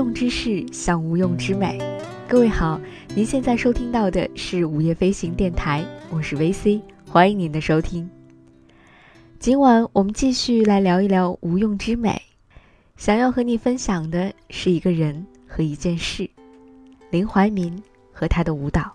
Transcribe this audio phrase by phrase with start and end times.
[0.00, 1.78] 用之事，像无用之美。
[2.26, 2.80] 各位好，
[3.14, 8.08] 您现在收听到的是午夜飞行电台，我是 VC，欢迎您的收听。
[9.38, 12.18] 今晚我们继续来聊一聊无用之美。
[12.96, 16.30] 想要和你分享的是一个人和一件事，
[17.10, 18.90] 林怀民和他的舞蹈。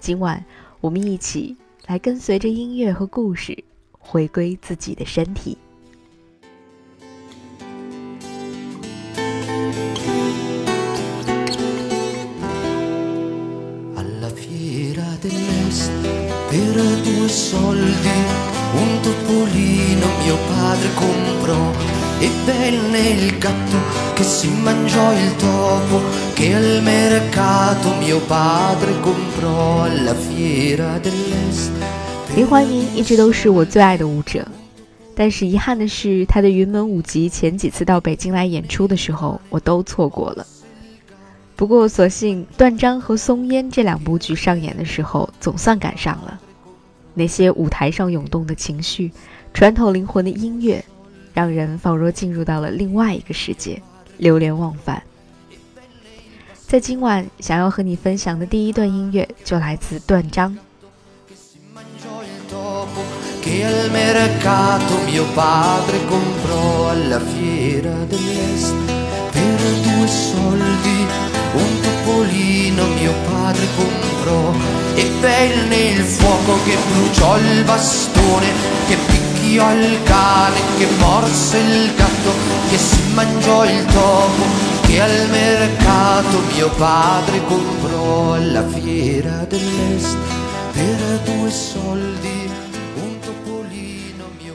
[0.00, 0.44] 今晚
[0.80, 3.56] 我们一起来跟随着音乐和故事，
[3.92, 5.56] 回归自己的身体。
[32.36, 34.46] 林怀民一直都是我最爱的舞者，
[35.14, 40.46] 但是遗憾的是，他的云门舞集前几次到北京来演出的时候，我都错过了。
[41.56, 46.40] 不过，所幸断章和松烟这两部剧上演的时候，总算赶上了。
[47.14, 49.12] 那些舞台上涌动的情绪，
[49.52, 50.84] 穿透灵魂的音乐，
[51.32, 53.80] 让人仿若进入到了另外一个世界，
[54.18, 55.00] 流连忘返。
[56.66, 60.58] 在今晚想要和你分享的第一段音乐，就来自断章。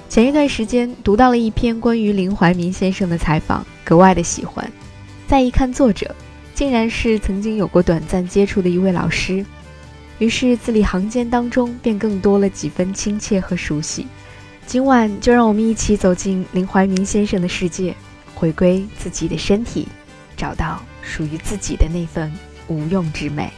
[0.09, 4.69] 前一段时间读到了一篇关于林怀民先生的采访，格外的喜欢。
[5.27, 6.13] 再一看作者，
[6.59, 9.45] 竟然是曾经有过短暂接触的一位老师，
[10.17, 14.05] 于是字里行间当中便更多了几分亲切和熟悉。
[14.65, 17.95] 今晚就让我们一起走进林怀民先生的世界，
[18.35, 19.87] 回归自己的身体，
[20.35, 22.29] 找到属于自己的那份
[22.67, 23.49] 无用之美。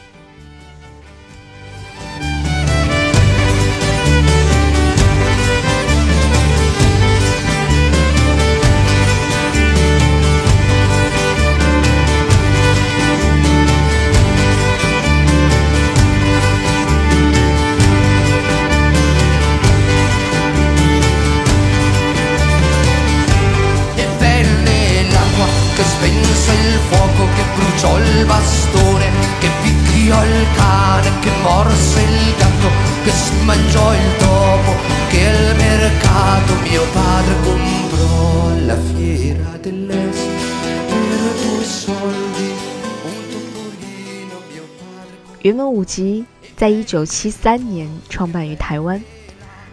[45.43, 46.23] 云门舞集
[46.55, 49.01] 在一九七三年创办于台湾，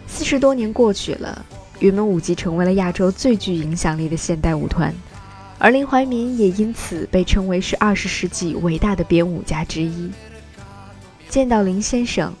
[0.07, 1.45] 四十多年过去了，
[1.79, 4.91] 云门舞集成为了亚洲最具影响力的现代舞团，
[5.59, 10.09] 而林怀民也因此被称为是二十世纪伟大的编舞家之一。
[11.29, 12.33] 见到林先生，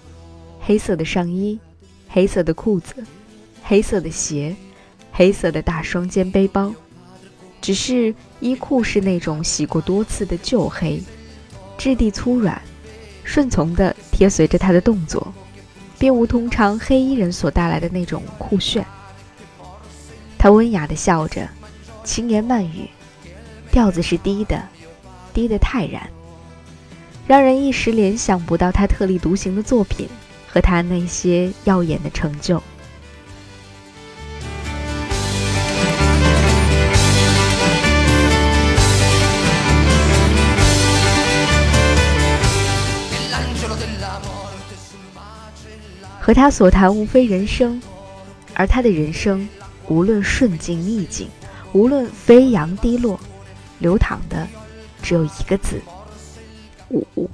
[0.59, 1.59] 黑色的上衣，
[2.09, 2.95] 黑色的裤子，
[3.69, 4.55] 黑色的鞋，
[5.11, 6.73] 黑色的大双肩背包，
[7.61, 10.99] 只是衣裤是那种洗过多次的旧黑，
[11.77, 12.59] 质地粗软。
[13.23, 15.31] 顺从地贴随着他的动作，
[15.99, 18.83] 并无通常黑衣人所带来的那种酷炫。
[20.39, 21.47] 他温雅地笑着，
[22.03, 22.89] 轻言慢语，
[23.69, 24.67] 调子是低的，
[25.31, 26.09] 低的泰然，
[27.27, 30.09] 让人一时联想不到他特立独行的作品
[30.47, 32.59] 和他那些耀眼的成就。
[46.29, 47.81] 和他所谈无非人生，
[48.53, 49.49] 而他的人生，
[49.87, 51.27] 无论顺境逆境，
[51.73, 53.19] 无论飞扬低落，
[53.79, 54.47] 流淌的
[55.01, 55.81] 只有一个字：
[56.91, 57.27] 舞。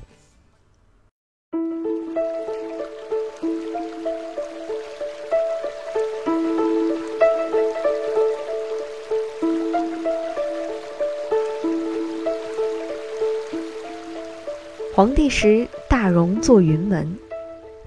[14.94, 17.14] 皇帝时，大荣坐云门。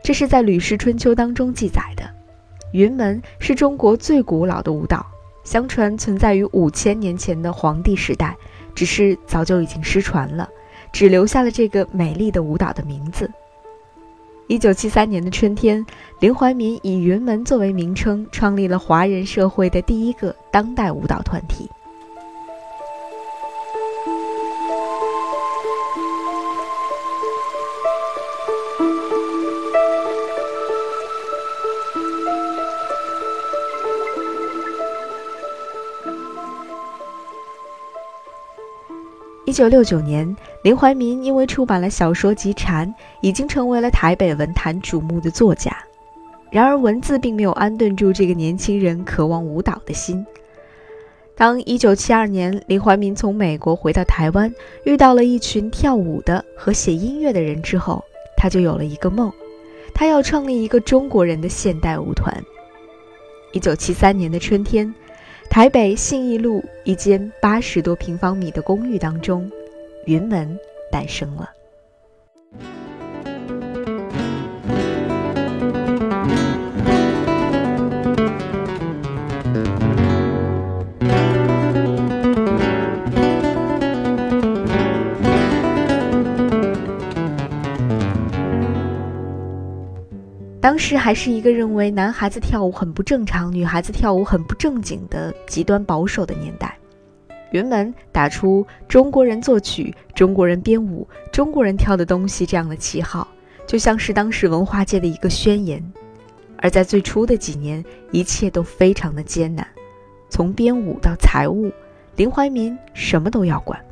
[0.08, 2.02] 这是在《吕氏春秋》当中记载的。
[2.72, 5.05] 云门是中国最古老的舞蹈，
[5.44, 8.34] 相传存在于五千年前的黄帝时代，
[8.75, 10.49] 只是早就已经失传了，
[10.94, 13.31] 只留下了这个美丽的舞蹈的名字。
[14.46, 15.84] 一九七三年的春天，
[16.20, 21.69] 林怀民以云门作为名称，创立了华人社会的第一个当代舞蹈团体。
[39.49, 42.87] 一九六九年，林怀民因为出版了小说集《蝉》，
[43.23, 45.75] 已经成为了台北文坛瞩目的作家。
[46.50, 50.23] 然而，文字并没有安顿住这个年轻人渴望舞蹈的心。
[51.35, 54.55] 当一九七二年林怀民从美国回到台湾，
[54.85, 58.05] 遇到了一群跳舞的和写音乐的人之后，
[58.37, 59.33] 他就有了一个梦，
[59.95, 62.37] 他要创立一个中国人的现代舞团。
[63.53, 64.95] 一九七三年的春天，
[65.50, 69.50] 台北信义路一间八十多平方米的公寓当中，
[70.05, 70.56] 云门
[70.93, 71.50] 诞生了。
[90.69, 96.76] 当时还是一个认为男孩子跳舞很不正常，女孩子跳舞很不正经的极端保守的年代。
[97.53, 103.26] 云门打出“中国人作曲，中国人编舞，中国人跳的东西”这样的旗号，
[103.67, 105.82] 就像是当时文化界的一个宣言。
[106.59, 109.67] 而在最初的几年，一切都非常的艰难，
[110.29, 111.73] 从编舞到财务，
[112.17, 113.82] 林怀民什么都要管。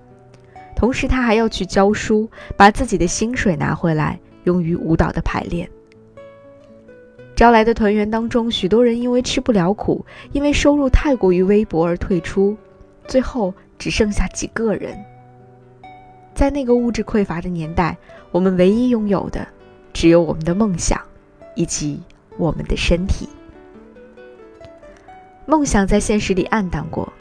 [0.77, 5.67] 同时，他还要去教书，把自己的薪水拿回来用于舞蹈的排练。
[7.37, 12.57] 招来的团员当中，许多人因为吃不了苦，因为收入太过于微薄而退出，
[13.07, 14.99] 最后只剩下几个人。
[16.35, 17.95] 在那个物质匮乏的年代，
[18.31, 19.47] 我们唯一拥有的，
[19.93, 20.99] 只有我们的梦想，
[21.55, 22.01] 以及
[22.39, 23.29] 我们的身体。
[25.45, 27.13] 梦想在现实里暗淡过，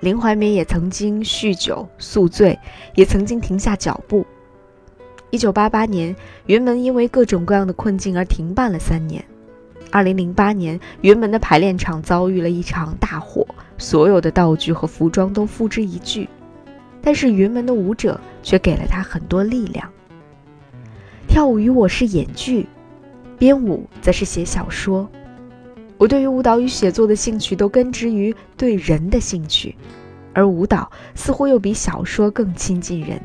[0.00, 2.58] 林怀民也曾经酗酒宿醉，
[2.94, 4.26] 也曾经停下脚步。
[5.28, 6.16] 一九八八年，
[6.46, 9.22] 云门因为各种各样的困境而停办了三年。
[9.90, 13.46] 二零零八年，云门的排练场遭遇了一场大火，
[13.78, 16.28] 所有的道具和服装都付之一炬。
[17.00, 19.90] 但是云门的舞者却给了他很多力量。
[21.26, 22.66] 跳舞与我是演剧，
[23.38, 25.08] 编舞则是写小说。
[25.96, 29.74] 我对于舞蹈与写作的兴趣都根植于对人的兴趣，
[30.32, 33.20] 而舞蹈似乎又比小说更亲近人。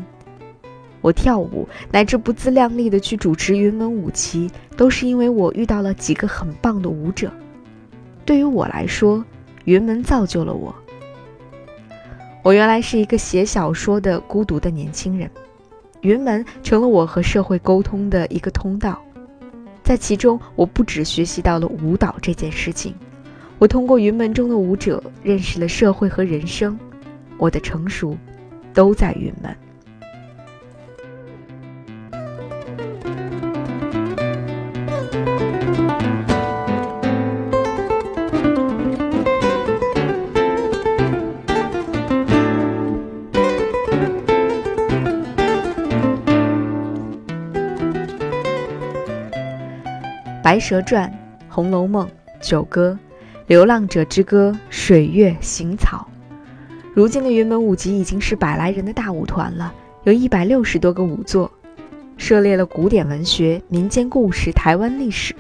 [1.03, 7.29] 我跳舞，乃至不自量力的去主持云门舞旗，都是因为我遇到了几个很棒的舞者。
[8.23, 9.23] 对于我来说，
[9.65, 10.73] 云门造就了我。
[12.41, 15.29] 我原来是一个写小说的孤独的年轻人，
[16.01, 19.01] 云门成了我和社会沟通的一个通道。
[19.83, 22.95] 在其中，我不只学习到了舞蹈这件事情，
[23.59, 26.79] 我通过云门中的舞者认识了社会和人生。
[27.38, 28.15] 我的成熟，
[28.73, 29.51] 都在云门。
[50.53, 51.10] 《白蛇传》
[51.50, 52.05] 《红楼梦》
[52.39, 52.91] 《九歌》
[53.48, 56.07] 《流浪者之歌》《水月行草》，
[56.93, 61.51] 如今的云门舞集已经是百来人的大舞团了，有一百六十多个舞作，
[62.17, 65.33] 涉猎了古典文学、民间故事、台湾历史。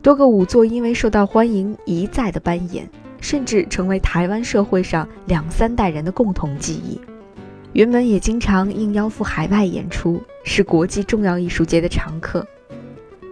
[0.00, 2.88] 多个舞作因为受到欢迎，一再的扮演，
[3.20, 6.98] 甚至成为台湾社会上两三代人的共同记忆。
[7.74, 12.46] 云门也经常应邀赴海外演出，是国际重要艺术节的常客。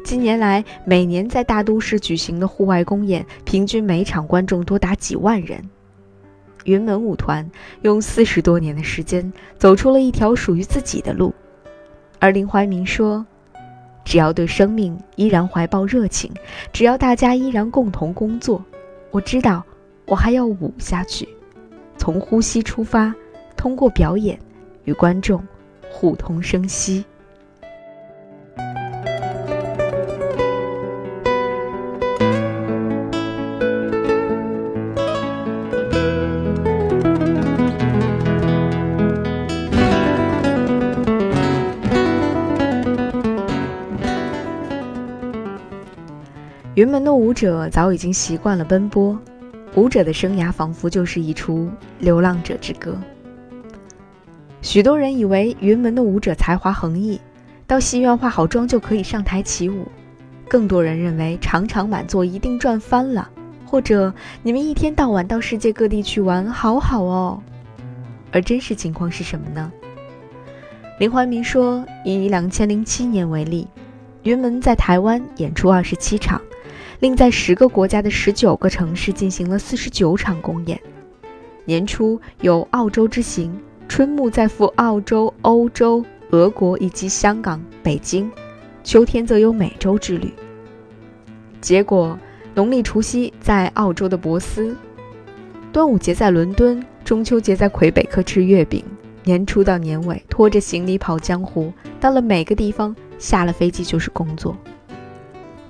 [0.05, 5.59] 近年来，每年在大都市举行的户外公演，平均每场观众多达几万人。
[6.65, 11.35] 云门舞团用四十多年的时间，走出了一条属于自己的路。
[12.19, 13.25] 而林怀民说
[14.05, 16.31] ：“只要对生命依然怀抱热情，
[16.71, 18.63] 只要大家依然共同工作，
[19.11, 19.65] 我知道
[20.05, 21.27] 我还要舞下去。
[21.97, 23.15] 从呼吸出发，
[23.57, 24.39] 通过表演
[24.85, 25.43] 与观众
[25.91, 27.03] 互通声息。”
[46.75, 49.17] 云门的舞者早已经习惯了奔波，
[49.77, 52.99] 舞者的生涯仿佛就是一出流浪者之歌。
[54.61, 57.21] 许多人以为云门的舞者才华横溢，
[57.65, 59.85] 到戏院化好妆就可以上台起舞；
[60.49, 63.31] 更多人认为场场满座一定赚翻了，
[63.65, 64.13] 或者
[64.43, 67.41] 你们一天到晚到世界各地去玩，好好哦。
[68.33, 69.71] 而真实情况是什么呢？
[70.99, 73.69] 林怀民说，以两千零七年为例，
[74.25, 76.43] 云门在台湾演出二十七场。
[77.05, 80.81] 另在十个国家的十九个城市进行了四十九场公演。
[81.67, 83.55] 年初有澳洲之行、
[83.87, 88.31] 春木再赴澳洲、欧洲、俄国以及香港、北京，
[88.83, 90.33] 秋天则有美洲之旅。
[91.61, 92.19] 结果，
[92.55, 94.75] 农历除夕在澳洲的博斯，
[95.75, 98.83] 端午节在伦敦，中秋节在魁北克吃月饼，
[99.25, 101.71] 年初到年尾拖着行李跑江湖，
[102.01, 104.57] 到了每个地方，下了飞机就是工作。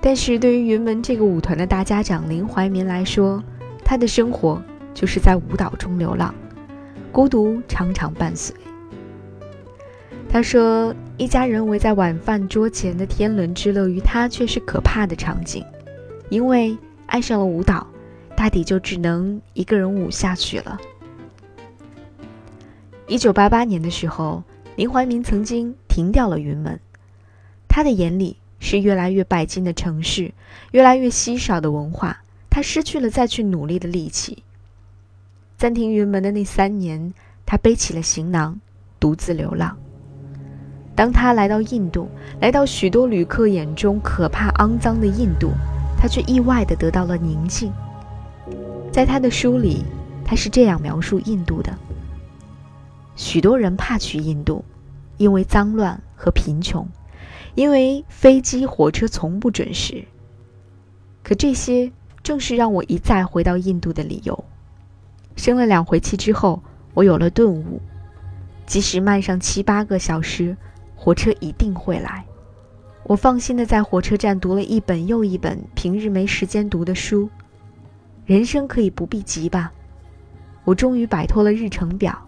[0.06, 3.42] 但是对于云门这个舞团的大家长林怀民来说，
[3.82, 6.34] 他的生活就是在舞蹈中流浪，
[7.10, 8.54] 孤独常常伴随。
[10.28, 15.64] 他说：“一家人围在晚饭桌前的天伦之乐，于他却是可怕的场景，
[16.28, 17.86] 因为爱上了舞蹈，
[18.36, 20.78] 大抵就只能一个人舞下去了。”
[23.08, 24.42] 一九八八年的时候，
[24.76, 26.78] 林怀民曾经停掉了云门，
[27.66, 28.36] 他的眼里。
[28.64, 30.32] 是越来越拜金的城市，
[30.72, 34.42] 越来越稀少的文化，他失去了再去努力的力气。
[35.58, 37.12] 暂停云门的那三年，
[37.44, 38.58] 他背起了行囊，
[38.98, 39.76] 独自流浪。
[40.96, 42.08] 当他来到印度，
[42.40, 45.50] 来到许多旅客眼中可怕肮脏的印度，
[45.98, 47.70] 他却意外地得到了宁静。
[48.90, 49.84] 在他的书里，
[50.24, 51.70] 他是这样描述印度的：
[53.14, 54.64] 许多人怕去印度，
[55.18, 56.88] 因为脏乱和贫穷。
[57.54, 60.04] 因为飞机、火车从不准时，
[61.22, 61.92] 可这些
[62.22, 64.44] 正是让我一再回到印度的理由。
[65.36, 66.62] 生了两回气之后，
[66.94, 67.80] 我有了顿悟：
[68.66, 70.56] 即使慢上七八个小时，
[70.96, 72.24] 火车一定会来。
[73.04, 77.28] 我放心的在火车站读了一本又一本平日没时间读的书。
[78.26, 79.72] 人生可以不必急吧？
[80.64, 82.18] 我终于摆脱了日程表。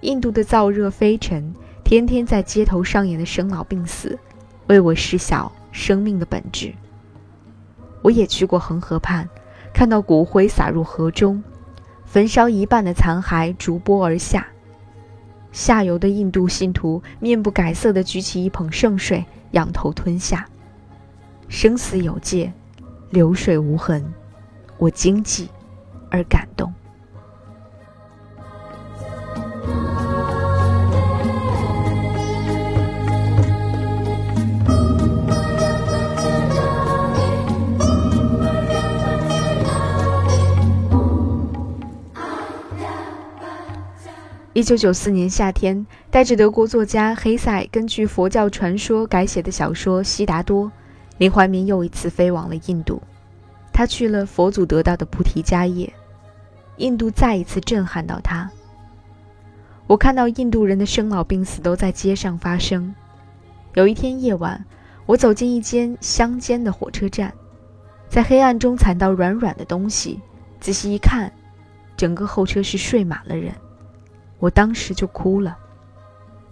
[0.00, 1.54] 印度的燥热飞尘。
[1.84, 4.18] 天天在街头上演的生老病死，
[4.68, 6.72] 为我知晓生命的本质。
[8.00, 9.28] 我也去过恒河畔，
[9.74, 11.42] 看到骨灰撒入河中，
[12.06, 14.46] 焚烧一半的残骸逐波而下。
[15.52, 20.48] 下游的印度信徒面不改色地举起一捧圣水，仰头吞下。
[21.48, 22.50] 生死有界，
[23.10, 24.02] 流水无痕，
[24.78, 25.46] 我惊悸
[26.10, 26.72] 而感动。
[44.54, 50.66] 一九九四年夏天，带着德国作家黑塞根据佛教传说改写的小说《悉达多》，
[51.16, 53.00] 林怀民又一次飞往了印度。
[53.72, 55.90] 他去了佛祖得到的菩提迦叶，
[56.76, 58.50] 印度再一次震撼到他。
[59.86, 62.94] 我看到印度人的生老病死都在街上发生。
[63.72, 64.62] 有一天夜晚，
[65.06, 67.32] 我走进一间乡间的火车站，
[68.06, 70.20] 在黑暗中踩到软软的东西，
[70.60, 71.32] 仔细一看，
[71.96, 73.50] 整个候车室睡满了人。
[74.42, 75.56] 我当时就哭了。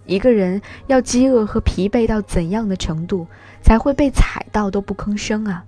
[0.05, 3.27] 一个人要饥饿和疲惫到怎样的程度，
[3.61, 5.65] 才会被踩到都不吭声啊？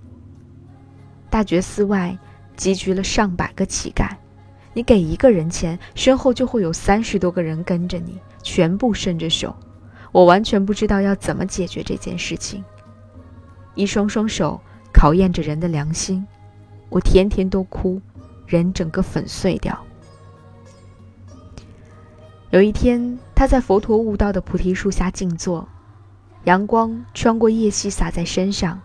[1.28, 2.16] 大觉寺外
[2.56, 4.08] 集聚了上百个乞丐，
[4.72, 9.54] 你给一个人钱，身后就会有三十多个人跟着你，全部伸着手。
[10.10, 12.64] 我完全不知道要怎么解决这件事情。
[13.74, 14.58] 一双双手
[14.94, 16.26] 考验着人的良心，
[16.88, 18.00] 我天天都哭，
[18.46, 19.78] 人整个粉碎掉。
[22.54, 25.66] 有一天，他在佛陀悟道的菩提树下静坐，
[26.44, 28.80] 阳光穿过叶隙洒在身上，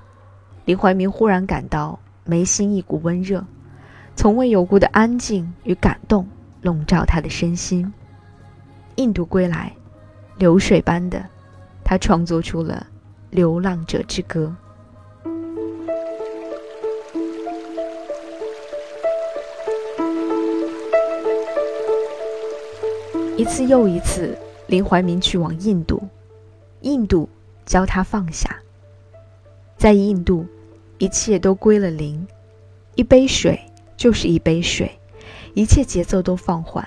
[0.66, 3.46] 林怀民忽然感到眉心一股温热，
[4.16, 6.28] 从未有过的安静与感动
[6.64, 7.94] 笼罩他的身心。
[8.96, 9.72] 印度归来，
[10.40, 11.24] 流水般的，
[11.84, 12.88] 他创作出了
[13.30, 14.52] 《流浪者之歌》。
[23.40, 26.04] 一次又一次，林怀民去往印度，
[26.82, 27.30] 印度
[27.66, 28.54] 教他放下。
[29.78, 30.46] 在印度，
[30.98, 32.28] 一切都归了零，
[32.96, 33.58] 一杯水
[33.96, 34.92] 就是一杯水，
[35.54, 36.86] 一切节奏都放缓。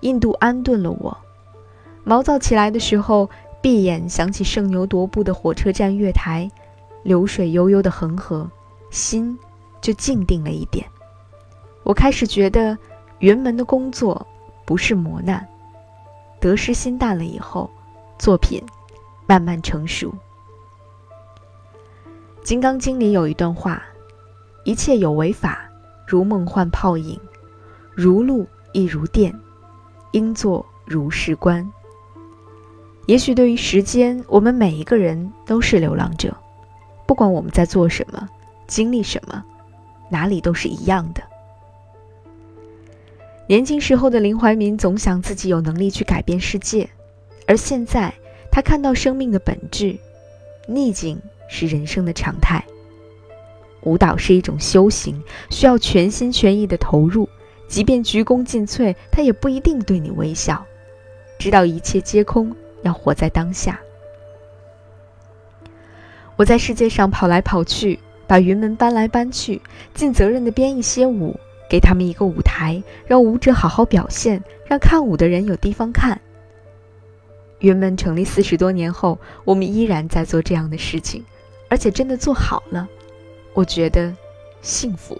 [0.00, 1.16] 印度安顿了我，
[2.02, 3.30] 毛躁起来的时候，
[3.62, 6.50] 闭眼想起圣牛踱步的火车站月台，
[7.04, 8.50] 流水悠悠的恒河，
[8.90, 9.38] 心
[9.80, 10.84] 就静定了一点。
[11.84, 12.76] 我开始觉得
[13.20, 14.26] 云门的工作。
[14.66, 15.46] 不是磨难，
[16.40, 17.70] 得失心淡了以后，
[18.18, 18.62] 作品
[19.26, 20.12] 慢慢成熟。
[22.42, 23.82] 《金刚经》里有一段话
[24.64, 25.70] ：“一切有为法，
[26.06, 27.18] 如梦幻泡影，
[27.94, 29.34] 如露亦如电，
[30.10, 31.66] 应作如是观。”
[33.06, 36.36] 也许对于时间，我们每一个人都是流浪者，
[37.06, 38.28] 不管我们在做什么，
[38.66, 39.44] 经历什么，
[40.08, 41.22] 哪里都是一样的。
[43.48, 46.88] 年轻时候的林怀民总想自己有能力去改变世界，
[47.46, 48.12] 而现在
[48.50, 49.96] 他看到生命的本质，
[50.66, 52.64] 逆境是人生的常态。
[53.82, 57.28] 舞蹈是一种修行，需要全心全意的投入，
[57.68, 60.66] 即便鞠躬尽瘁，他也不一定对你微笑。
[61.38, 63.78] 知道一切皆空，要活在当下。
[66.34, 69.62] 我在世界上跑来跑去，把云门搬来搬去，
[69.94, 71.38] 尽责任的编一些舞，
[71.68, 76.20] 给他们一个舞台，让舞者好好表现，让看舞的人有地方看。
[77.60, 81.24] 云门成立四十多年后，我们依然在做这样的事情，
[81.68, 82.86] 而且真的做好了。
[83.54, 84.14] 我觉得
[84.60, 85.18] 幸福。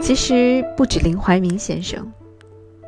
[0.00, 2.12] 其实不止林怀民先生，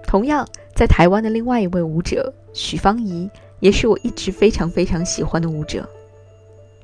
[0.07, 3.28] 同样在台湾的另外一位舞者许芳宜，
[3.60, 5.86] 也是我一直非常非常喜欢的舞者。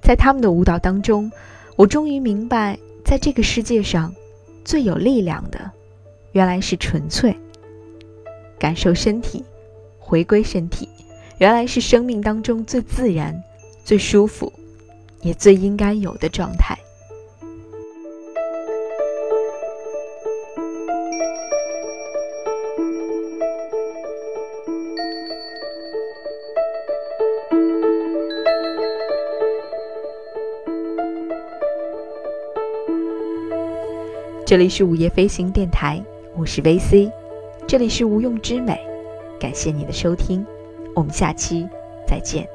[0.02, 1.32] 在他们的舞蹈当中，
[1.76, 4.14] 我终于明白，在这个世界上，
[4.64, 5.70] 最有力量的，
[6.32, 7.34] 原来是纯粹。
[8.58, 9.42] 感受身体，
[9.98, 10.86] 回归身体，
[11.38, 13.42] 原来是生命当中最自然、
[13.82, 14.52] 最舒服，
[15.22, 16.78] 也最应该有的状态。
[34.52, 36.04] 这里是午夜飞行电台，
[36.36, 37.10] 我是 VC。
[37.66, 38.78] 这里是无用之美，
[39.40, 40.44] 感谢你的收听，
[40.94, 41.66] 我们下期
[42.06, 42.46] 再见。